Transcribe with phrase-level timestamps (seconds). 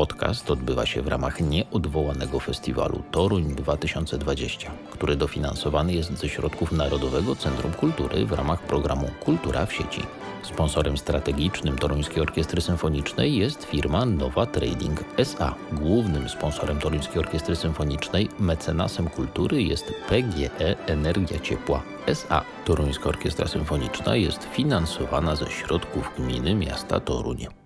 [0.00, 7.36] Podcast odbywa się w ramach nieodwołanego festiwalu Toruń 2020, który dofinansowany jest ze środków Narodowego
[7.36, 10.02] Centrum Kultury w ramach programu Kultura w sieci.
[10.42, 15.54] Sponsorem strategicznym Toruńskiej Orkiestry Symfonicznej jest firma Nowa Trading SA.
[15.72, 22.44] Głównym sponsorem Toruńskiej Orkiestry Symfonicznej, mecenasem kultury jest PGE Energia Ciepła SA.
[22.64, 27.59] Toruńska Orkiestra Symfoniczna jest finansowana ze środków gminy miasta Toruń.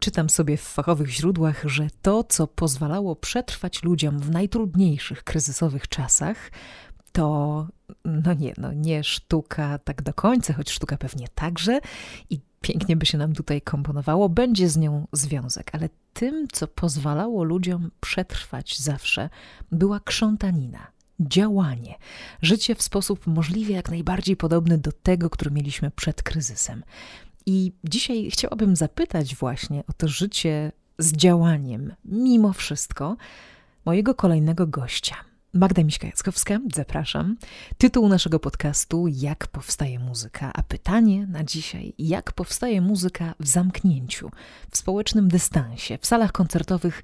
[0.00, 6.50] Czytam sobie w fachowych źródłach, że to, co pozwalało przetrwać ludziom w najtrudniejszych kryzysowych czasach,
[7.12, 7.66] to
[8.04, 11.80] no nie, no nie sztuka tak do końca, choć sztuka pewnie także
[12.30, 17.44] i pięknie by się nam tutaj komponowało, będzie z nią związek, ale tym, co pozwalało
[17.44, 19.30] ludziom przetrwać zawsze,
[19.72, 20.86] była krzątanina
[21.20, 21.94] działanie,
[22.42, 26.82] życie w sposób możliwie jak najbardziej podobny do tego, który mieliśmy przed kryzysem.
[27.46, 31.12] I dzisiaj chciałabym zapytać właśnie o to życie z
[32.04, 33.16] mimo wszystko,
[33.84, 35.16] mojego kolejnego gościa.
[35.54, 37.36] Magda Miśka-Jackowska, zapraszam.
[37.78, 44.30] Tytuł naszego podcastu Jak powstaje muzyka, a pytanie na dzisiaj, jak powstaje muzyka w zamknięciu,
[44.70, 47.02] w społecznym dystansie, w salach koncertowych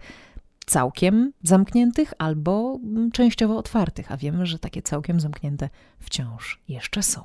[0.66, 2.78] całkiem zamkniętych albo
[3.12, 5.68] częściowo otwartych, a wiemy, że takie całkiem zamknięte
[6.00, 7.24] wciąż jeszcze są.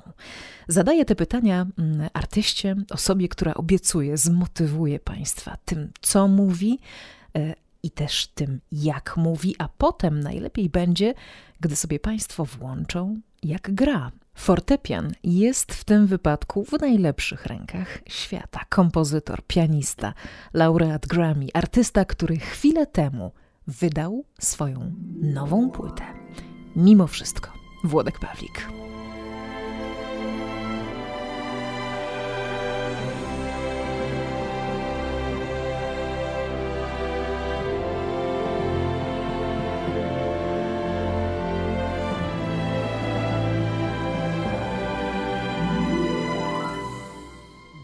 [0.68, 6.78] Zadaję te pytania mm, artyście, osobie, która obiecuje, zmotywuje Państwa tym, co mówi,
[7.36, 11.14] e, i też tym, jak mówi, a potem najlepiej będzie,
[11.60, 14.12] gdy sobie Państwo włączą, jak gra.
[14.34, 18.60] Fortepian jest w tym wypadku w najlepszych rękach świata.
[18.68, 20.14] Kompozytor, pianista,
[20.52, 23.32] laureat Grammy, artysta, który chwilę temu
[23.66, 26.04] wydał swoją nową płytę.
[26.76, 27.52] Mimo wszystko,
[27.84, 28.68] Włodek Pawlik.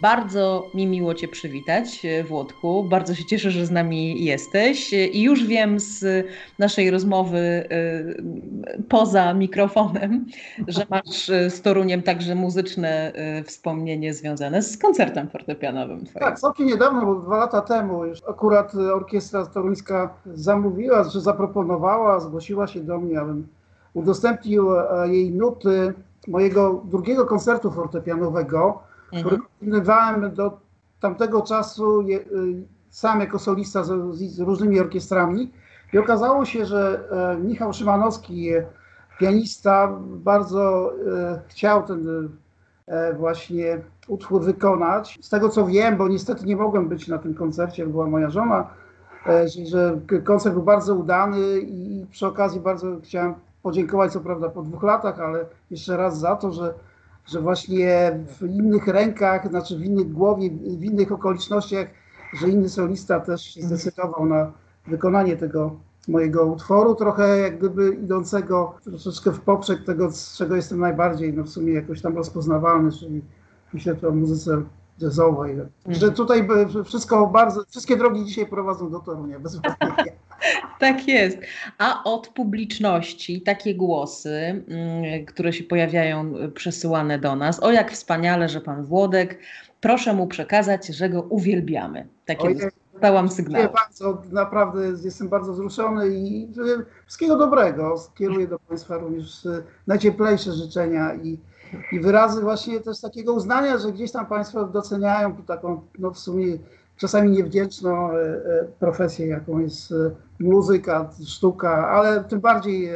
[0.02, 2.84] Bardzo mi miło Cię przywitać, e, Włodku.
[2.84, 4.94] Bardzo się cieszę, że z nami jesteś.
[4.94, 6.26] E, I już wiem z
[6.58, 7.68] naszej rozmowy e,
[8.88, 10.26] poza mikrofonem,
[10.68, 13.12] że masz z Toruniem także muzyczne
[13.44, 16.04] wspomnienie związane z koncertem fortepianowym.
[16.04, 16.24] Twoim.
[16.24, 22.66] Tak, całkiem niedawno, bo dwa lata temu już akurat orkiestra toruńska zamówiła, że zaproponowała, zgłosiła
[22.66, 23.46] się do mnie, abym
[23.94, 24.68] udostępnił
[25.04, 25.94] jej nuty
[26.28, 28.87] mojego drugiego koncertu fortepianowego.
[29.12, 30.60] Który kontynuowałem do
[31.00, 32.24] tamtego czasu je, y,
[32.90, 35.52] sam jako solista z, z, różnymi orkiestrami.
[35.92, 38.50] I okazało się, że e, Michał Szymanowski,
[39.18, 42.28] pianista, bardzo e, chciał ten
[42.86, 45.18] e, właśnie utwór wykonać.
[45.22, 48.70] Z tego co wiem, bo niestety nie mogłem być na tym koncercie, była moja żona,
[49.26, 54.62] że, że koncert był bardzo udany i przy okazji bardzo chciałem podziękować, co prawda po
[54.62, 56.74] dwóch latach, ale jeszcze raz za to, że
[57.28, 61.88] że właśnie w innych rękach, znaczy w innych głowie, w innych okolicznościach,
[62.40, 64.52] że inny solista też się zdecydował na
[64.86, 65.76] wykonanie tego
[66.08, 71.44] mojego utworu, trochę jak gdyby idącego troszeczkę w poprzek tego, z czego jestem najbardziej, no
[71.44, 73.22] w sumie jakoś tam rozpoznawalny, czyli
[73.72, 74.62] myślę tu o muzyce
[75.00, 75.52] jazzowej.
[75.52, 75.70] Mhm.
[75.86, 76.48] Że tutaj
[76.84, 80.17] wszystko bardzo, wszystkie drogi dzisiaj prowadzą do Torunia, bez wątpienia.
[80.78, 81.38] Tak jest.
[81.78, 88.48] A od publiczności takie głosy, mm, które się pojawiają przesyłane do nas, o jak wspaniale,
[88.48, 89.38] że pan Włodek,
[89.80, 92.06] proszę mu przekazać, że go uwielbiamy.
[92.24, 92.54] Takie
[92.92, 93.68] dostałam sygnały.
[93.68, 96.48] bardzo, naprawdę jestem bardzo wzruszony i
[97.06, 97.94] wszystkiego dobrego.
[98.14, 101.38] Kieruję do państwa również e, najcieplejsze życzenia i
[101.92, 106.58] i wyrazy właśnie też takiego uznania, że gdzieś tam Państwo doceniają taką, no w sumie
[106.98, 109.94] czasami niewdzięczną e, e, profesję, jaką jest e,
[110.38, 112.88] muzyka, sztuka, ale tym bardziej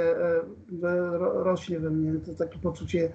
[1.20, 3.08] rośnie we mnie to takie poczucie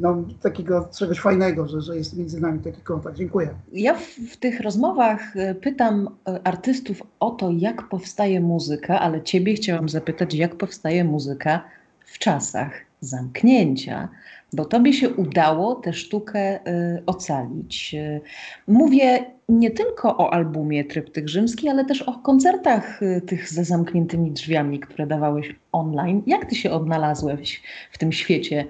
[0.00, 3.16] no, takiego czegoś fajnego, że, że jest między nami taki kontakt.
[3.16, 3.48] Dziękuję.
[3.72, 5.20] Ja w, w, tych rozmowach
[5.60, 6.08] pytam
[6.44, 11.64] artystów o to, jak powstaje muzyka, ale Ciebie chciałam zapytać, jak powstaje muzyka
[12.04, 14.08] w czasach zamknięcia
[14.52, 17.94] bo tobie się udało tę sztukę y, ocalić.
[17.94, 18.20] Y,
[18.68, 24.30] mówię nie tylko o albumie Tryptyk Rzymski, ale też o koncertach y, tych ze zamkniętymi
[24.30, 26.22] drzwiami, które dawałeś online.
[26.26, 27.62] Jak ty się odnalazłeś
[27.92, 28.64] w tym świecie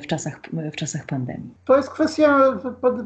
[0.00, 0.40] w czasach,
[0.72, 1.54] w czasach pandemii?
[1.64, 2.40] To jest kwestia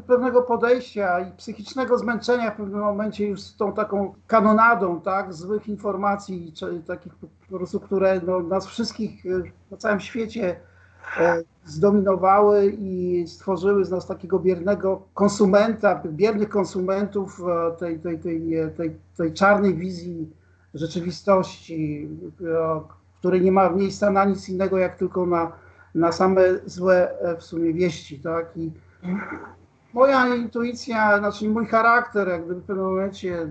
[0.07, 5.67] pewnego podejścia i psychicznego zmęczenia w pewnym momencie już z tą taką kanonadą, tak, złych
[5.67, 6.53] informacji,
[6.87, 7.15] takich
[7.49, 9.23] po prostu, które no, nas wszystkich
[9.71, 10.55] na całym świecie
[11.65, 18.41] zdominowały i stworzyły z nas takiego biernego konsumenta, biernych konsumentów e, tej, tej, tej,
[18.77, 20.29] tej, tej czarnej wizji
[20.73, 22.09] rzeczywistości,
[23.19, 25.51] której nie ma miejsca na nic innego, jak tylko na,
[25.95, 28.19] na same złe w sumie wieści.
[28.19, 28.57] Tak?
[28.57, 28.71] I
[29.93, 33.49] moja intuicja, znaczy mój charakter, jakby w pewnym momencie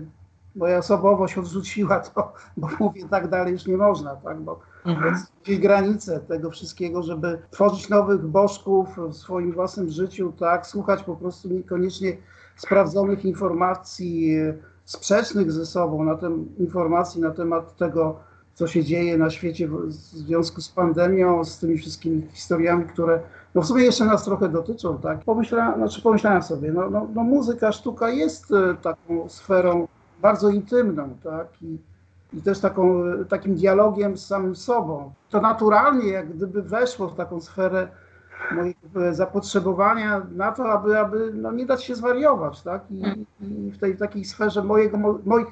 [0.55, 5.15] moja osobowość odrzuciła to, bo mówię, tak dalej już nie można, tak, bo mhm.
[5.47, 11.49] granice tego wszystkiego, żeby tworzyć nowych bożków w swoim własnym życiu, tak, słuchać po prostu
[11.49, 12.17] niekoniecznie
[12.55, 14.37] sprawdzonych informacji
[14.85, 18.19] sprzecznych ze sobą, na tem, informacji na temat tego,
[18.53, 23.21] co się dzieje na świecie w związku z pandemią, z tymi wszystkimi historiami, które
[23.55, 25.23] no w sumie jeszcze nas trochę dotyczą, tak.
[25.23, 29.87] Pomyślałem, znaczy pomyślałem sobie, no, no, no muzyka, sztuka jest e, taką sferą
[30.21, 31.47] bardzo intymną, tak?
[31.61, 31.77] I,
[32.33, 35.11] i też taką, takim dialogiem z samym sobą.
[35.29, 37.87] To naturalnie jak gdyby weszło w taką sferę
[38.51, 42.81] mojego zapotrzebowania na to, aby, aby no, nie dać się zwariować, tak?
[42.91, 45.47] I, i w tej takiej sferze mojego, moich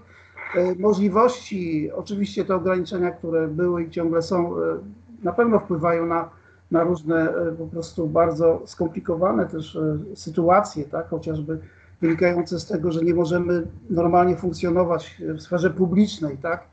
[0.55, 4.59] e, możliwości, oczywiście te ograniczenia, które były i ciągle są, e,
[5.23, 6.29] na pewno wpływają na,
[6.71, 9.77] na różne e, po prostu bardzo skomplikowane też
[10.15, 11.09] sytuacje, tak?
[11.09, 11.59] Chociażby
[12.01, 16.63] wynikające z tego, że nie możemy normalnie funkcjonować w sferze publicznej, tak?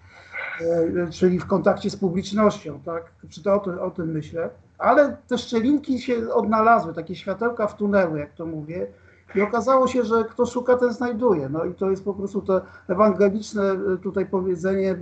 [0.61, 3.03] E, czyli w kontakcie z publicznością, tak?
[3.29, 4.50] Czy to o, o tym myślę.
[4.79, 8.87] Ale te szczelinki się odnalazły, takie światełka w tunelu, jak to mówię.
[9.35, 11.49] I okazało się, że kto szuka, ten znajduje.
[11.49, 14.97] No i to jest po prostu to ewangeliczne e, tutaj powiedzenie,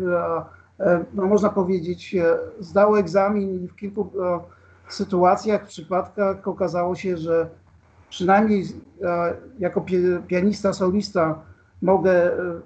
[0.80, 2.16] e, no można powiedzieć,
[2.60, 4.10] zdał egzamin i w kilku
[4.88, 7.48] sytuacjach, przypadkach okazało się, że
[8.12, 8.64] przynajmniej
[9.02, 9.84] e, jako
[10.28, 11.42] pianista, solista
[11.82, 12.60] mogę e,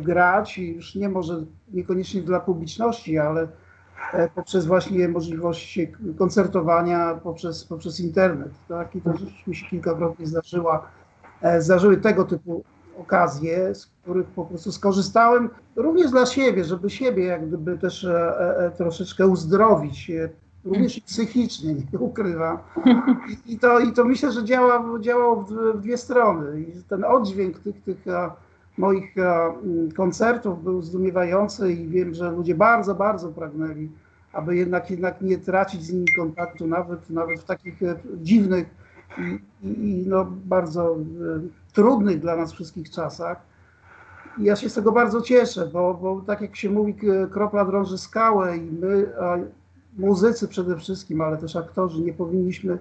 [0.00, 3.48] grać i już nie może niekoniecznie dla publiczności, ale
[4.12, 5.78] e, poprzez właśnie możliwość
[6.18, 8.52] koncertowania poprzez, poprzez internet.
[8.68, 8.96] Tak?
[8.96, 10.90] I to już mi się kilkakrotnie zdarzyła,
[11.58, 12.64] zdarzyły tego typu
[12.98, 18.06] okazje, z których po prostu skorzystałem również dla siebie, żeby siebie jak gdyby też
[18.76, 20.10] troszeczkę uzdrowić
[20.64, 22.58] również i psychicznie, nie ukrywam.
[23.46, 26.60] I, to, I to myślę, że działa, działało w, w dwie strony.
[26.60, 27.98] I ten oddźwięk tych, tych
[28.78, 29.54] moich a,
[29.96, 33.90] koncertów był zdumiewający i wiem, że ludzie bardzo, bardzo pragnęli,
[34.32, 38.66] aby jednak, jednak nie tracić z nimi kontaktu, nawet, nawet w takich e, dziwnych
[39.18, 40.96] i, i, no, bardzo e,
[41.72, 43.48] trudnych dla nas wszystkich czasach.
[44.38, 46.96] I ja się z tego bardzo cieszę, bo, bo tak jak się mówi,
[47.30, 49.12] kropla drąży skałę i my
[49.98, 52.78] muzycy przede wszystkim, ale też aktorzy, nie powinniśmy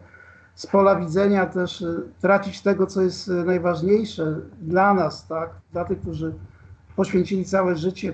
[0.58, 5.50] z pola widzenia też y, tracić tego, co jest y, najważniejsze dla nas, tak?
[5.72, 6.34] Dla tych, którzy
[6.96, 8.14] poświęcili całe życie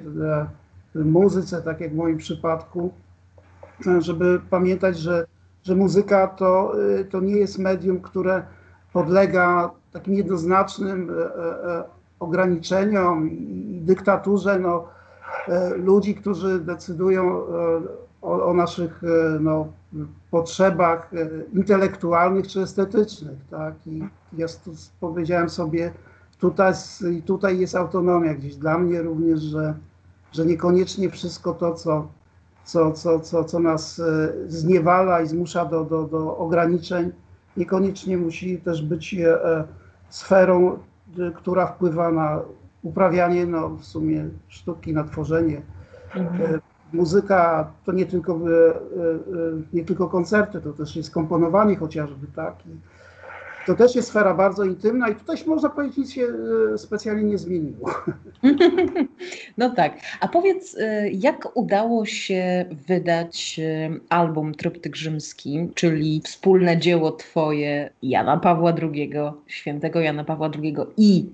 [0.96, 2.94] muzyce, tak jak w moim przypadku,
[4.00, 5.26] żeby pamiętać, że,
[5.64, 8.44] że muzyka to, y, to nie jest medium, które
[8.94, 11.12] podlega takim jednoznacznym
[12.20, 14.88] ograniczeniom i dyktaturze no,
[15.76, 17.42] ludzi, którzy decydują
[18.24, 19.68] o, o naszych e, no,
[20.32, 23.38] potrzebach e, intelektualnych czy estetycznych.
[23.50, 23.74] Tak?
[23.88, 24.04] I
[24.38, 24.48] ja
[25.00, 25.92] powiedziałem sobie,
[26.40, 26.74] tutaj,
[27.26, 29.74] tutaj jest autonomia gdzieś dla mnie również, że,
[30.32, 32.08] że niekoniecznie wszystko to, co,
[32.64, 37.12] co, co, co, co nas e, zniewala i zmusza do, do, do ograniczeń,
[37.58, 39.16] niekoniecznie musi też być
[40.10, 40.80] sferą,
[41.36, 42.42] która wpływa na
[42.84, 45.62] uprawianie no, w sumie sztuki, na tworzenie
[46.16, 46.60] mhm
[46.94, 48.78] muzyka to nie tylko, e, e,
[49.74, 52.56] nie tylko koncerty, to też jest komponowanie chociażby, tak?
[52.66, 52.70] I
[53.66, 56.28] to też jest sfera bardzo intymna i tutaj można powiedzieć, nic się
[56.74, 57.90] e, specjalnie nie zmieniło.
[59.58, 59.94] No tak.
[60.20, 60.78] A powiedz,
[61.12, 63.60] jak udało się wydać
[64.10, 69.14] album Tryptyk Rzymski, czyli wspólne dzieło twoje Jana Pawła II,
[69.48, 71.30] świętego Jana Pawła II i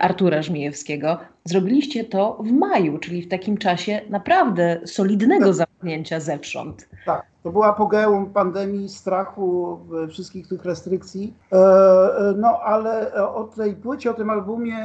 [0.00, 1.18] Artura Żmijewskiego.
[1.44, 5.54] Zrobiliście to w maju, czyli w takim czasie naprawdę solidnego tak.
[5.54, 6.88] zamknięcia zewsząd.
[7.06, 9.78] Tak, to była apogeum pandemii, strachu,
[10.08, 11.34] wszystkich tych restrykcji.
[11.52, 14.76] E, e, no ale o tej płycie, o tym albumie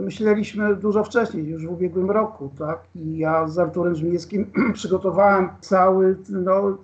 [0.00, 2.78] myśleliśmy dużo wcześniej, już w ubiegłym roku, tak?
[2.94, 6.78] I ja z Arturem Żmijewskim przygotowałem cały no,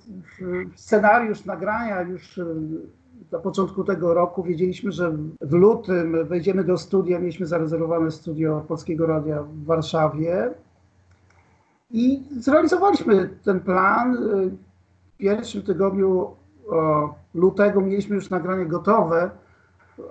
[0.75, 2.41] scenariusz nagrania już
[3.33, 7.19] na początku tego roku wiedzieliśmy, że w lutym wejdziemy do studia.
[7.19, 10.51] Mieliśmy zarezerwowane studio Polskiego Radia w Warszawie
[11.91, 14.17] i zrealizowaliśmy ten plan.
[15.15, 16.31] W pierwszym tygodniu
[17.35, 19.31] lutego mieliśmy już nagranie gotowe,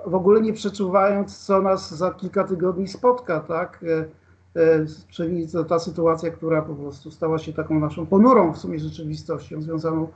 [0.05, 3.83] w ogóle nie przeczuwając, co nas za kilka tygodni spotka, tak?
[3.83, 8.79] E, e, czyli ta sytuacja, która po prostu stała się taką naszą ponurą w sumie
[8.79, 10.07] rzeczywistością związaną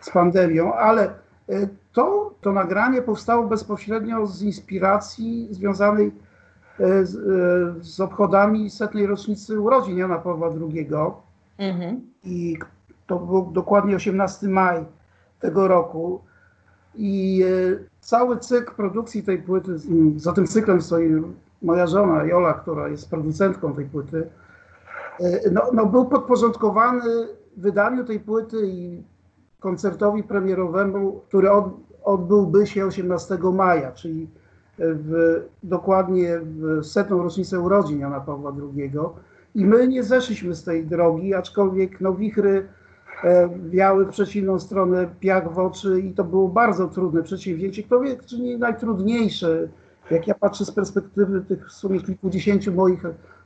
[0.00, 1.14] z pandemią, ale
[1.92, 6.12] to, to nagranie powstało bezpośrednio z inspiracji związanej
[7.02, 7.10] z,
[7.86, 10.88] z obchodami setnej rocznicy urodzin Jana Pawła II.
[11.58, 12.00] Mhm.
[12.24, 12.58] I
[13.06, 14.84] to był dokładnie 18 maj
[15.40, 16.20] tego roku.
[16.94, 19.78] I e, cały cykl produkcji tej płyty,
[20.16, 21.22] za tym cyklem stoi
[21.62, 24.28] moja żona Jola, która jest producentką tej płyty,
[25.20, 29.02] e, no, no był podporządkowany wydaniu tej płyty i
[29.60, 31.64] koncertowi premierowemu, który od,
[32.04, 34.28] odbyłby się 18 maja, czyli
[34.78, 38.92] w, dokładnie w setną rocznicę urodzin Jana Pawła II.
[39.54, 42.68] I my nie zeszliśmy z tej drogi, aczkolwiek no, wichry
[43.24, 48.00] e, wiały w przeciwną stronę, piach w oczy i to było bardzo trudne przedsięwzięcie, kto
[48.00, 49.68] wie, czy nie najtrudniejsze.
[50.10, 53.02] Jak ja patrzę z perspektywy tych w sumie kilkudziesięciu moich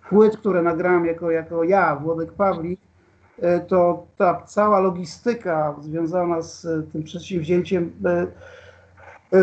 [0.09, 2.92] płyt, które nagrałem jako, jako ja, Włodek Pawlik, e,
[3.69, 7.93] to ta cała logistyka związana z e, tym przedsięwzięciem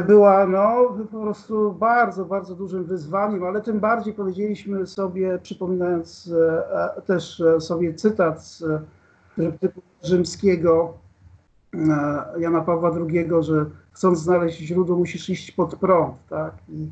[0.07, 6.97] była no, po prostu bardzo, bardzo dużym wyzwaniem, ale tym bardziej powiedzieliśmy sobie, przypominając e,
[6.97, 8.63] e, też e, sobie cytat z
[9.59, 10.93] typu rzymskiego
[12.37, 16.15] Jana Pawła II, że chcąc znaleźć źródło, musisz iść pod prąd.
[16.29, 16.53] Tak?
[16.69, 16.89] I,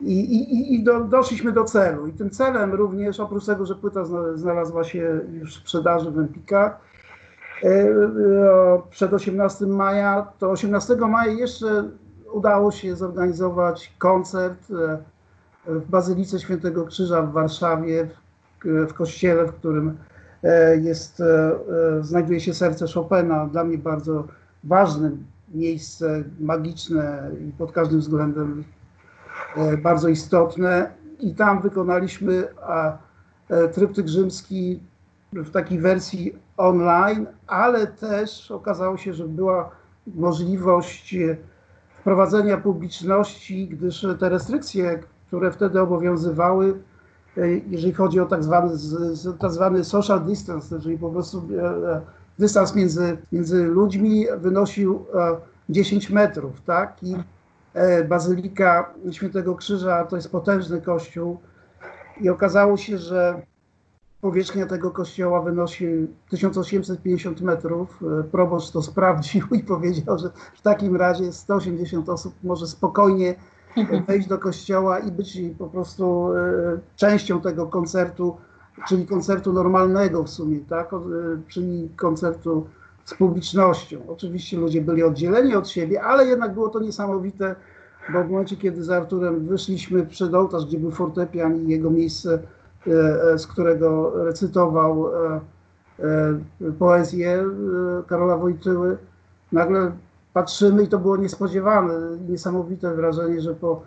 [0.00, 2.06] i, i, i do, doszliśmy do celu.
[2.06, 6.18] I tym celem również, oprócz tego, że płyta znalazła się już w sprzedaży w
[7.62, 11.84] E, e, przed 18 maja, to 18 maja jeszcze
[12.32, 14.98] udało się zorganizować koncert e,
[15.66, 18.08] w Bazylice Świętego Krzyża w Warszawie,
[18.64, 19.96] w, w kościele, w którym
[20.82, 21.22] jest,
[22.00, 24.24] znajduje się serce Chopina, dla mnie bardzo
[24.64, 25.10] ważne
[25.54, 28.64] miejsce, magiczne i pod każdym względem
[29.82, 30.90] bardzo istotne.
[31.20, 32.48] I tam wykonaliśmy
[33.72, 34.80] tryptyk rzymski
[35.32, 39.70] w takiej wersji online, ale też okazało się, że była
[40.06, 41.36] możliwość e,
[42.00, 46.78] wprowadzenia publiczności, gdyż te restrykcje, które wtedy obowiązywały,
[47.36, 48.74] e, jeżeli chodzi o tak zwany,
[49.38, 52.00] tak zwany social distance, czyli po prostu e,
[52.38, 55.04] dystans między, między ludźmi wynosił
[55.68, 57.02] 10 metrów, tak?
[57.02, 57.16] I
[58.08, 61.40] Bazylika Świętego Krzyża to jest potężny kościół
[62.20, 63.42] i okazało się, że
[64.20, 65.86] Powierzchnia tego kościoła wynosi
[66.30, 68.02] 1850 metrów.
[68.20, 73.34] E, proboszcz to sprawdził i powiedział, że w takim razie 180 osób może spokojnie
[74.08, 78.36] wejść do kościoła i być po prostu e, częścią tego koncertu,
[78.88, 80.92] czyli koncertu normalnego w sumie, tak?
[80.92, 80.98] E,
[81.48, 82.66] czyli koncertu
[83.06, 83.98] z publicznością.
[84.08, 87.54] Oczywiście ludzie byli oddzieleni od siebie, ale jednak było to niesamowite,
[88.12, 92.38] bo w momencie, kiedy z Arturem wyszliśmy przed ołtarz, gdzie był fortepian i jego miejsce
[92.86, 95.40] E, z którego recytował e,
[96.00, 97.44] e, poezję
[98.06, 98.98] Karola Wojtyły.
[99.52, 99.92] Nagle
[100.32, 101.94] patrzymy i to było niespodziewane,
[102.28, 103.82] niesamowite wrażenie, że po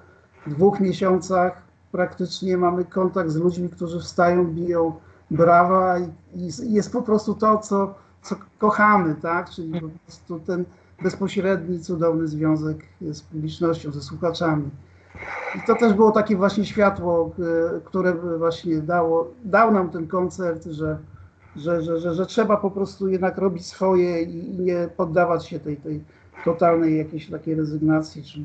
[0.47, 1.61] dwóch miesiącach
[1.91, 4.93] praktycznie mamy kontakt z ludźmi, którzy wstają, biją
[5.31, 6.09] brawa i,
[6.63, 9.49] i jest po prostu to, co, co kochamy, tak?
[9.49, 10.65] Czyli po prostu ten
[11.03, 14.69] bezpośredni, cudowny związek z publicznością, ze słuchaczami.
[15.55, 17.31] I to też było takie właśnie światło,
[17.75, 20.97] e, które właśnie dało, dał nam ten koncert, że,
[21.55, 25.77] że, że, że, że trzeba po prostu jednak robić swoje i, nie poddawać się tej,
[25.77, 26.03] tej
[26.45, 28.39] totalnej jakiejś takiej rezygnacji, czy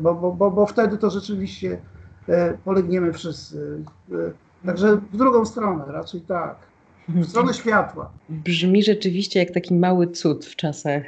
[0.00, 1.80] bo, bo, bo, bo wtedy to rzeczywiście
[2.28, 3.84] e, polegniemy wszyscy.
[4.12, 6.69] E, także w drugą stronę, raczej tak.
[7.14, 8.10] W stronę światła.
[8.28, 11.02] Brzmi rzeczywiście jak taki mały cud w czasach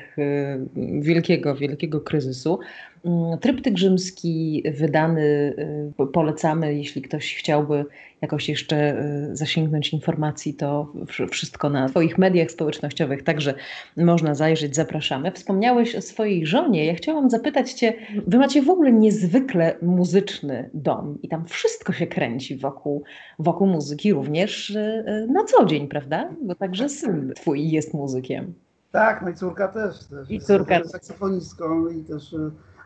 [1.00, 2.58] wielkiego, wielkiego kryzysu.
[3.04, 5.54] Mm, tryptyk rzymski wydany
[6.00, 7.84] y, polecamy, jeśli ktoś chciałby
[8.20, 10.92] jakoś jeszcze y, zasięgnąć informacji, to
[11.30, 13.54] wszystko na Twoich mediach społecznościowych, także
[13.96, 15.32] można zajrzeć, zapraszamy.
[15.32, 16.86] Wspomniałeś o swojej żonie.
[16.86, 17.94] Ja chciałam zapytać Cię,
[18.26, 23.04] Wy macie w ogóle niezwykle muzyczny dom i tam wszystko się kręci wokół,
[23.38, 26.30] wokół muzyki, również y, na co dzień, prawda?
[26.42, 28.54] Bo także syn Twój jest muzykiem.
[28.92, 30.04] Tak, no i córka też.
[30.04, 30.78] też I córka.
[30.78, 32.34] Jest saksofonistką i też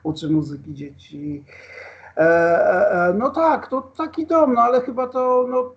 [0.06, 1.44] uczy muzyki dzieci.
[2.16, 5.72] E, e, e, no tak, to taki dom, no ale chyba to no,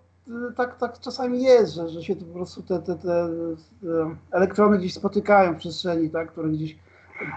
[0.56, 3.30] tak, tak czasami jest, że, że się po prostu te, te, te
[4.32, 6.78] elektrony gdzieś spotykają w przestrzeni, tak, które gdzieś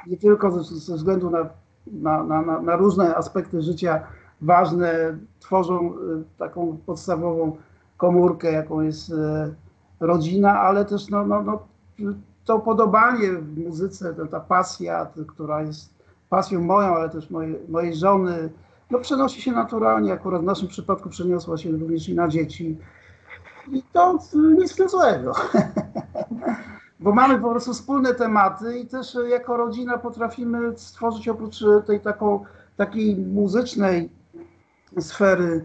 [0.06, 1.46] nie tylko ze, ze względu na,
[1.86, 4.06] na, na, na, różne aspekty życia
[4.40, 5.94] ważne, tworzą
[6.38, 7.56] taką podstawową
[7.96, 9.12] komórkę, jaką jest
[10.00, 11.62] rodzina, ale też no, no, no,
[12.44, 16.01] to podobanie w muzyce, ta pasja, która jest
[16.32, 18.50] pasją moją, ale też mojej, mojej żony,
[18.90, 22.78] no przenosi się naturalnie, akurat w naszym przypadku przeniosła się również i na dzieci.
[23.72, 24.18] I to
[24.58, 25.32] nic złego.
[27.00, 32.44] bo mamy po prostu wspólne tematy i też jako rodzina potrafimy stworzyć oprócz tej taką,
[32.76, 34.10] takiej muzycznej
[35.00, 35.64] sfery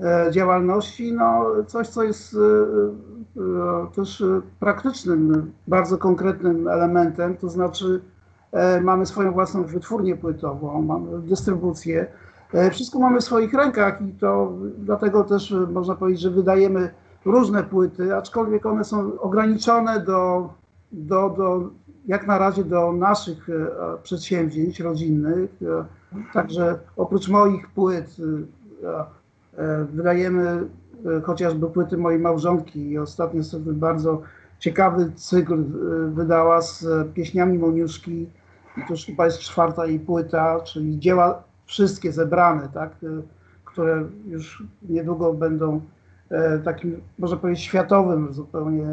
[0.00, 2.36] e, działalności, no coś, co jest
[3.94, 4.24] też
[4.60, 8.00] praktycznym, bardzo konkretnym elementem, to znaczy
[8.82, 12.06] mamy swoją własną wytwórnię płytową, mamy dystrybucję,
[12.70, 16.90] wszystko mamy w swoich rękach i to dlatego też można powiedzieć, że wydajemy
[17.24, 20.48] różne płyty, aczkolwiek one są ograniczone do,
[20.92, 21.70] do, do
[22.06, 23.48] jak na razie do naszych
[24.02, 25.50] przedsięwzięć rodzinnych.
[26.32, 28.16] Także oprócz moich płyt
[29.58, 30.68] E, wydajemy
[31.18, 34.22] e, chociażby płyty mojej małżonki i ostatnio sobie bardzo
[34.58, 35.64] ciekawy cykl e,
[36.10, 38.26] wydała z pieśniami Moniuszki.
[38.76, 42.96] I to już chyba jest czwarta jej płyta, czyli dzieła wszystkie zebrane, tak,
[43.64, 45.80] które już niedługo będą
[46.64, 48.86] takim, można powiedzieć, światowym zupełnie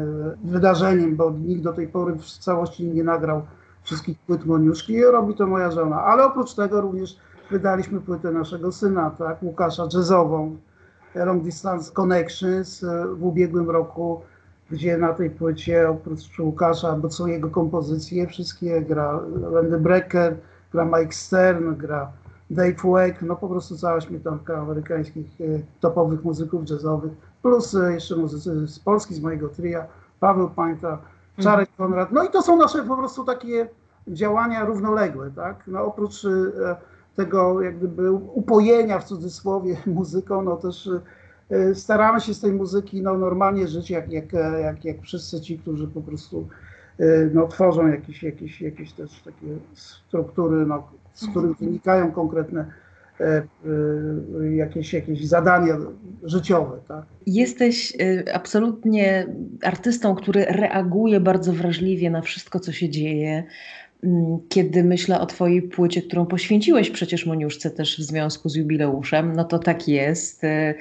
[0.44, 3.42] wydarzeniem, bo nikt do tej pory w całości nie nagrał
[3.82, 4.92] wszystkich płyt Moniuszki.
[4.92, 6.02] I robi to moja żona.
[6.02, 7.16] Ale oprócz tego również
[7.50, 10.56] wydaliśmy płytę naszego syna, tak, Łukasza jazzową,
[11.14, 14.20] Long Distance Connections e, w ubiegłym roku,
[14.70, 19.20] gdzie na tej płycie oprócz Łukasza, bo są jego kompozycje wszystkie, gra
[19.52, 20.36] Randy Brecker,
[20.72, 22.12] gra Mike Stern, gra
[22.50, 25.44] Dave Weck, no po prostu cała śmietanka amerykańskich e,
[25.80, 29.86] topowych muzyków jazzowych, plus e, jeszcze muzycy z Polski, z mojego tria,
[30.20, 30.98] Paweł Pańta,
[31.40, 31.90] Czarek mhm.
[31.90, 33.68] Konrad, no i to są nasze po prostu takie
[34.08, 36.26] działania równoległe, tak, no oprócz
[37.16, 41.00] tego jak gdyby upojenia w cudzysłowie muzyką, no też e,
[41.74, 45.88] staramy się z tej muzyki no, normalnie żyć, jak, jak, jak, jak wszyscy ci, którzy
[45.88, 46.48] po prostu
[46.98, 52.66] e, no, tworzą jakieś, jakieś, jakieś też takie struktury, no, z których wynikają konkretne
[53.20, 53.42] e,
[54.56, 55.76] jakieś, jakieś zadania
[56.22, 56.78] życiowe.
[56.88, 57.04] Tak?
[57.26, 57.96] Jesteś
[58.34, 59.26] absolutnie
[59.62, 63.44] artystą, który reaguje bardzo wrażliwie na wszystko, co się dzieje.
[64.04, 69.32] Mm, kiedy myślę o Twojej płycie, którą poświęciłeś przecież Moniuszce też w związku z jubileuszem,
[69.36, 70.44] no to tak jest.
[70.44, 70.74] Y,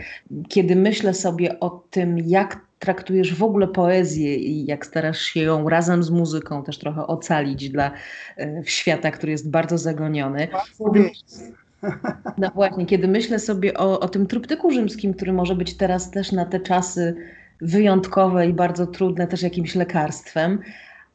[0.50, 5.70] kiedy myślę sobie o tym, jak traktujesz w ogóle poezję i jak starasz się ją
[5.70, 7.92] razem z muzyką też trochę ocalić dla
[8.40, 10.48] y, świata, który jest bardzo zagoniony.
[12.38, 16.32] No właśnie, kiedy myślę sobie o, o tym truptyku rzymskim, który może być teraz też
[16.32, 17.16] na te czasy
[17.62, 20.60] wyjątkowe i bardzo trudne też jakimś lekarstwem,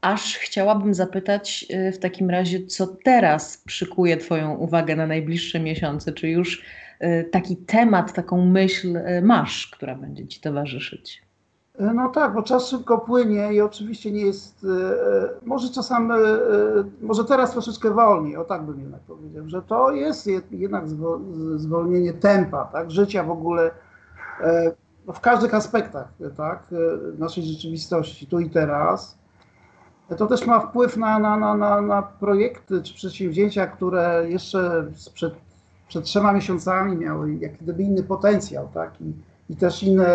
[0.01, 6.13] aż chciałabym zapytać y, w takim razie, co teraz przykuje Twoją uwagę na najbliższe miesiące?
[6.13, 6.63] Czy już
[7.03, 11.23] y, taki temat, taką myśl y, masz, która będzie Ci towarzyszyć?
[11.95, 14.67] No tak, bo czas szybko płynie i oczywiście nie jest,
[15.43, 16.09] może czasami,
[17.01, 20.85] może teraz troszeczkę wolniej, o tak bym jednak powiedział, że to jest jednak
[21.57, 23.71] zwolnienie tempa, tak, życia w ogóle
[25.15, 26.63] w każdych aspektach, tak,
[27.19, 29.20] naszej rzeczywistości, tu i teraz
[30.17, 35.35] to też ma wpływ na, na, na, na, na projekty czy przedsięwzięcia, które jeszcze przed,
[35.89, 39.01] przed trzema miesiącami miały jak gdyby inny potencjał, tak?
[39.01, 39.13] I,
[39.53, 40.07] i też inne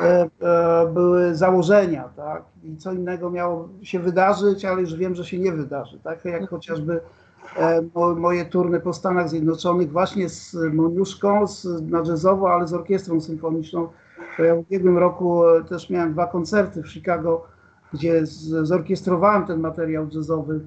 [0.00, 2.42] e, e, były założenia, tak?
[2.64, 6.24] I co innego miało się wydarzyć, ale już wiem, że się nie wydarzy, tak?
[6.24, 7.00] Jak chociażby
[7.56, 7.82] e,
[8.16, 12.02] moje turny po Stanach Zjednoczonych właśnie z Moniuszką, z, na
[12.52, 13.88] ale z orkiestrą symfoniczną.
[14.36, 17.46] To ja w ubiegłym roku e, też miałem dwa koncerty w Chicago,
[17.92, 18.26] gdzie
[18.62, 20.60] zorkiestrowałem ten materiał jazzowy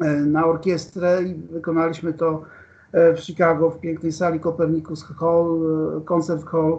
[0.00, 2.42] e, na orkiestrę i wykonaliśmy to
[2.92, 5.60] e, w Chicago w pięknej sali Copernicus Hall,
[5.98, 6.78] e, Concert Hall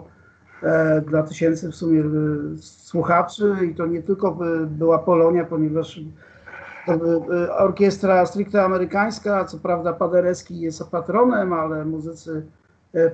[1.06, 2.04] dla tysięcy w sumie
[2.60, 3.56] słuchaczy.
[3.70, 6.00] I to nie tylko była Polonia, ponieważ
[7.58, 12.46] orkiestra stricte amerykańska, co prawda Paderewski jest patronem, ale muzycy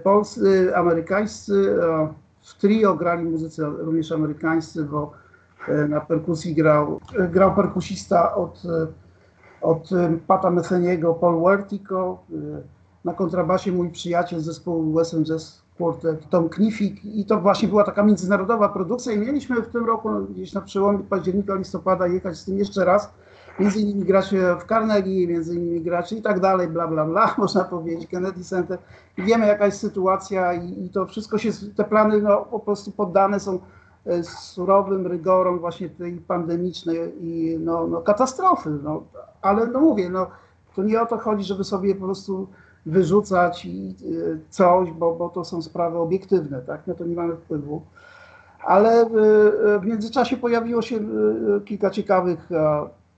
[0.02, 1.76] polscy, amerykańscy,
[2.42, 5.12] w trio grali muzycy również amerykańscy, bo
[5.88, 8.86] na perkusji grał, e, grał perkusista od, e,
[9.62, 9.90] od
[10.26, 12.18] Pata Metheniego, Paul Wertico,
[13.04, 15.24] na kontrabasie mój przyjaciel z zespołu Western
[15.76, 17.04] Quartet, Tom Knifik.
[17.04, 19.12] I to właśnie była taka międzynarodowa produkcja.
[19.12, 23.12] I mieliśmy w tym roku gdzieś na przełomie października, listopada jechać z tym jeszcze raz,
[23.58, 27.64] między innymi grać w Carnegie, między innymi grać i tak dalej, bla, bla, bla, można
[27.64, 28.78] powiedzieć, Kennedy Center.
[29.18, 32.90] I wiemy jaka jest sytuacja i, i to wszystko się, te plany no, po prostu
[32.92, 33.79] poddane są E,
[34.22, 38.70] surowym rygorom właśnie tej pandemicznej i no, no katastrofy.
[38.82, 39.02] No.
[39.42, 40.26] Ale no mówię, no,
[40.76, 42.48] to nie o to chodzi, żeby sobie po prostu
[42.86, 43.68] wyrzucać e,
[44.50, 46.86] coś, bo, bo to są sprawy obiektywne, tak?
[46.86, 47.82] No to nie mamy wpływu.
[48.64, 51.00] Ale w, w międzyczasie pojawiło się e,
[51.64, 52.48] kilka ciekawych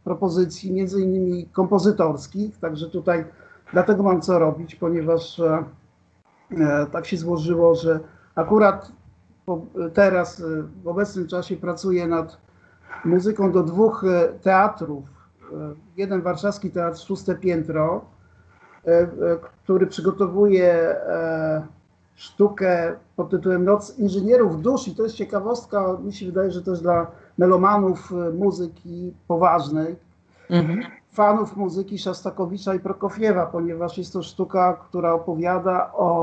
[0.04, 3.24] propozycji, między innymi kompozytorskich, także tutaj
[3.72, 5.40] dlatego mam co robić, ponieważ
[6.92, 8.00] tak się złożyło, że
[8.34, 8.92] akurat
[9.94, 12.38] teraz y, w obecnym czasie pracuję nad
[13.04, 14.04] muzyką do dwóch
[14.42, 15.04] teatrów.
[15.96, 18.04] Jeden warszawski teatr Szóste Piętro,
[19.64, 20.96] który przygotowuje
[22.14, 26.80] sztukę pod tytułem Noc Inżynierów Dusz i to jest ciekawostka, mi się wydaje, że też
[26.80, 27.06] dla
[27.38, 29.96] melomanów muzyki poważnej,
[30.50, 30.80] mhm.
[31.12, 36.21] fanów muzyki Szostakowicza i Prokofiewa, ponieważ jest to sztuka, która opowiada o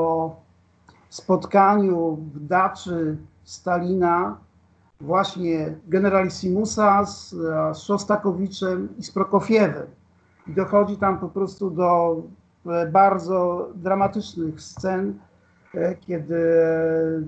[1.09, 4.37] spotkaniu w daczy Stalina
[5.01, 9.87] właśnie generalissimusa z, z Szostakowiczem i z Prokofiewem.
[10.47, 12.21] I dochodzi tam po prostu do
[12.65, 15.13] e, bardzo dramatycznych scen,
[15.75, 16.43] e, kiedy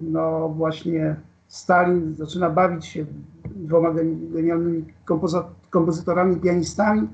[0.02, 1.16] no właśnie
[1.48, 3.06] Stalin zaczyna bawić się
[3.46, 3.92] dwoma
[4.34, 4.86] genialnymi
[5.70, 7.08] kompozytorami, pianistami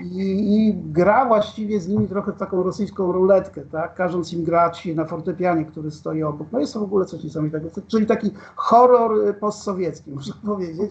[0.00, 3.94] i, i, gra właściwie z nimi trochę taką rosyjską ruletkę, tak?
[3.94, 6.48] każąc im grać na fortepianie, który stoi obok.
[6.52, 10.90] No jest to w ogóle coś niesamowitego, czyli taki horror postsowiecki, można powiedzieć.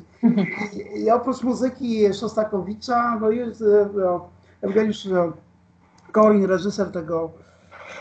[0.74, 3.64] I, i oprócz muzyki Szostakowicza, no jest
[3.96, 4.30] no,
[4.62, 5.34] Eugeniusz no,
[6.12, 7.32] Korin, reżyser tego,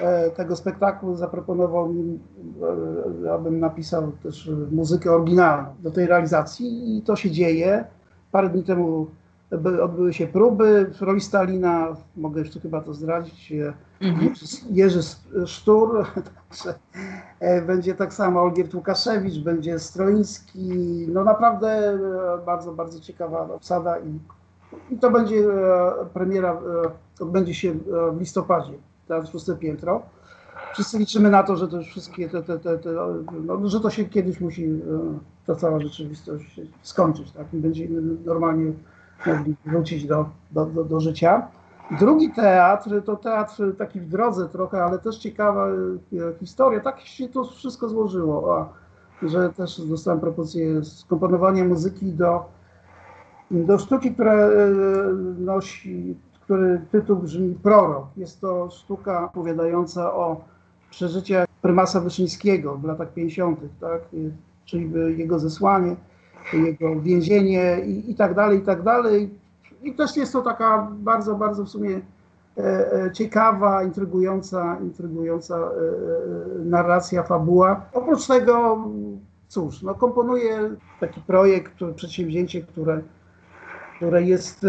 [0.01, 2.19] e, tego spektaklu, zaproponował mi,
[3.25, 7.85] e, abym napisał też muzykę oryginalną do tej realizacji i to się dzieje.
[8.33, 9.07] Parę dni temu
[9.83, 13.53] odbyły się próby w roli Stalina, mogę jeszcze chyba to zdradzić,
[14.01, 14.33] mhm.
[14.71, 15.01] Jerzy
[15.47, 16.07] Sztur,
[16.51, 16.79] także
[17.41, 20.69] e, będzie tak samo Olgierd Łukaszewicz, będzie Stroiński,
[21.09, 21.99] no naprawdę e,
[22.47, 24.19] bardzo, bardzo ciekawa obsada i,
[24.95, 26.61] i to będzie e, premiera,
[27.21, 27.75] odbędzie się
[28.13, 28.73] w listopadzie,
[29.09, 30.03] teraz szóste piętro.
[30.73, 32.91] Wszyscy liczymy na to, że to wszystkie te, te, te, te
[33.45, 34.81] no, że to się kiedyś musi,
[35.47, 37.55] ta cała rzeczywistość skończyć, tak?
[37.55, 38.73] I będziemy normalnie
[39.27, 41.49] mogli wrócić do, do, do, do życia.
[41.91, 45.73] Drugi teatr to teatr taki w drodze trochę, ale też ciekawa e,
[46.41, 46.81] historia.
[46.81, 48.69] Tak się to wszystko złożyło, a,
[49.27, 52.45] że też dostałem propozycję skomponowania muzyki do,
[53.51, 54.51] do sztuki, która e,
[55.39, 58.07] nosi, który tytuł brzmi Prorok.
[58.17, 60.41] Jest to sztuka opowiadająca o
[60.91, 64.03] przeżyciach prymasa Wyszyńskiego w latach 50., tak?
[64.65, 65.97] czyli jego zesłanie
[66.53, 69.31] jego więzienie i, i tak dalej, i tak dalej.
[69.83, 72.01] I też jest to taka bardzo, bardzo w sumie
[72.59, 75.69] e, e, ciekawa, intrygująca, intrygująca e,
[76.65, 77.81] narracja, fabuła.
[77.93, 78.85] Oprócz tego,
[79.49, 83.01] cóż, no, komponuję taki projekt, przedsięwzięcie, które,
[83.97, 84.67] które jest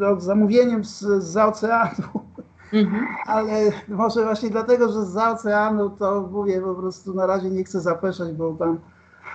[0.00, 2.26] no, zamówieniem z, z oceanu.
[2.72, 3.06] Mhm.
[3.26, 3.52] Ale
[3.88, 8.32] może właśnie dlatego, że z oceanu to mówię po prostu na razie nie chcę zapeszać,
[8.32, 8.78] bo tam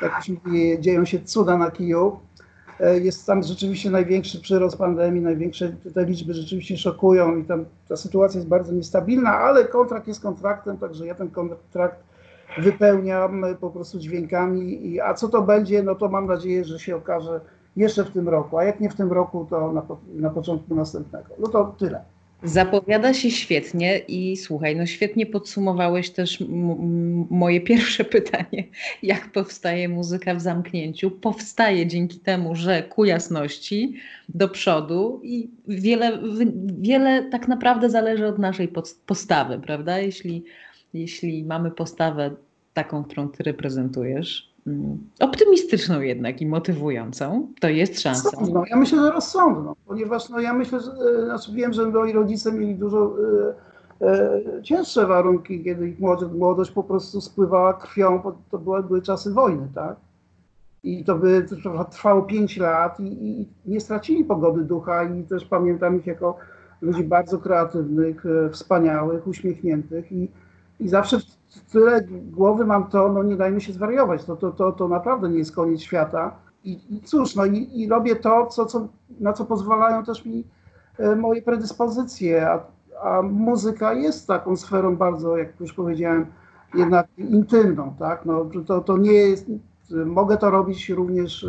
[0.01, 2.19] jak mówi, dzieją się cuda na kiju.
[2.79, 7.95] E, jest tam rzeczywiście największy przyrost pandemii, największe te liczby rzeczywiście szokują i tam ta
[7.95, 12.03] sytuacja jest bardzo niestabilna, ale kontrakt jest kontraktem, także ja ten kontrakt
[12.57, 14.87] wypełniam po prostu dźwiękami.
[14.87, 17.41] I, a co to będzie, no to mam nadzieję, że się okaże
[17.75, 19.83] jeszcze w tym roku, a jak nie w tym roku, to na,
[20.13, 21.27] na początku następnego.
[21.39, 22.03] No to tyle.
[22.43, 26.43] Zapowiada się świetnie i słuchaj, no świetnie podsumowałeś też
[27.29, 28.63] moje pierwsze pytanie,
[29.03, 31.11] jak powstaje muzyka w zamknięciu.
[31.11, 33.93] Powstaje dzięki temu, że ku jasności
[34.29, 36.19] do przodu i wiele,
[36.79, 38.69] wiele tak naprawdę zależy od naszej
[39.05, 39.99] postawy, prawda?
[39.99, 40.43] Jeśli,
[40.93, 42.31] jeśli mamy postawę
[42.73, 44.50] taką, którą ty reprezentujesz.
[45.19, 48.29] Optymistyczną jednak i motywującą, to jest szansa.
[48.29, 48.63] Rozsądną.
[48.69, 52.51] Ja myślę, że rozsądną, ponieważ no, ja myślę, że e, znaczy wiem, że moi rodzice
[52.51, 53.15] mieli dużo
[54.01, 58.83] e, e, cięższe warunki, kiedy ich młodość, młodość po prostu spływała krwią, bo to były,
[58.83, 59.95] były czasy wojny, tak?
[60.83, 61.45] I to by
[61.91, 66.37] trwało pięć lat i, i, nie stracili pogody ducha i też pamiętam ich jako
[66.81, 70.31] ludzi bardzo kreatywnych, wspaniałych, uśmiechniętych i,
[70.81, 71.17] i zawsze
[71.71, 75.37] tyle głowy mam to, no nie dajmy się zwariować, to, to, to, to naprawdę nie
[75.37, 76.35] jest koniec świata.
[76.63, 78.87] I, i cóż, no i, i robię to, co, co,
[79.19, 80.43] na co pozwalają też mi
[80.97, 82.59] e, moje predyspozycje, a,
[83.03, 86.25] a muzyka jest taką sferą bardzo, jak już powiedziałem,
[86.73, 88.25] jednak intymną, tak?
[88.25, 89.45] No, to, to nie jest,
[90.05, 91.45] mogę to robić również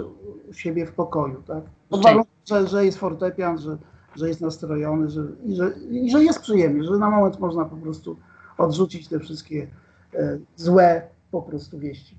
[0.51, 1.63] u siebie w pokoju, tak?
[1.89, 2.03] Pod
[2.49, 3.77] że, że jest fortepian, że,
[4.17, 7.77] że jest nastrojony, że, i, że, i że jest przyjemnie, że na moment można po
[7.77, 8.17] prostu
[8.59, 9.67] odrzucić te wszystkie
[10.15, 12.17] E, złe po prostu wieści.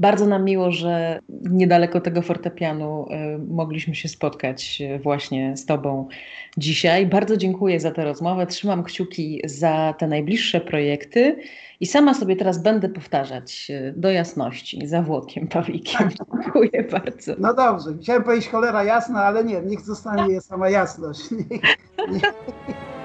[0.00, 6.08] Bardzo nam miło, że niedaleko tego fortepianu e, mogliśmy się spotkać e, właśnie z Tobą
[6.56, 7.06] dzisiaj.
[7.06, 8.46] Bardzo dziękuję za tę rozmowę.
[8.46, 11.36] Trzymam kciuki za te najbliższe projekty
[11.80, 16.08] i sama sobie teraz będę powtarzać do jasności za Włodkiem Pawlikiem.
[16.42, 17.34] Dziękuję bardzo.
[17.38, 21.20] No dobrze, chciałem powiedzieć cholera jasna, ale nie, niech zostanie sama jasność.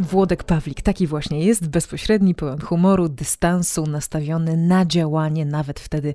[0.00, 6.14] Włodek Pawlik taki właśnie jest, bezpośredni, pełen humoru, dystansu, nastawiony na działanie, nawet wtedy,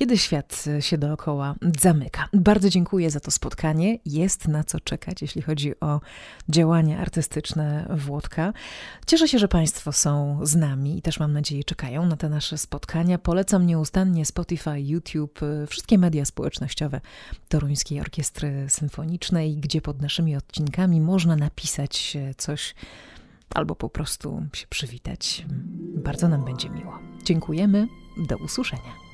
[0.00, 2.28] kiedy świat się dookoła zamyka.
[2.32, 3.98] Bardzo dziękuję za to spotkanie.
[4.04, 6.00] Jest na co czekać, jeśli chodzi o
[6.48, 8.52] działania artystyczne Włodka.
[9.06, 12.58] Cieszę się, że Państwo są z nami i też mam nadzieję czekają na te nasze
[12.58, 13.18] spotkania.
[13.18, 17.00] Polecam nieustannie Spotify, YouTube, wszystkie media społecznościowe
[17.48, 22.74] Toruńskiej Orkiestry Symfonicznej, gdzie pod naszymi odcinkami można napisać coś
[23.54, 25.46] albo po prostu się przywitać.
[25.94, 26.98] Bardzo nam będzie miło.
[27.24, 27.86] Dziękujemy.
[28.28, 29.09] Do usłyszenia.